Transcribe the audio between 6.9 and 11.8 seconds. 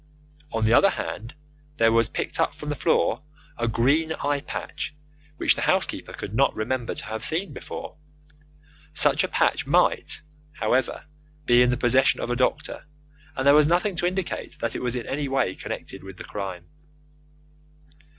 to have seen before. Such a patch might, however, be in the